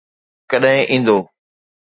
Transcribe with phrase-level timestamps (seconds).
[0.49, 1.17] ڪڏهن ايندو؟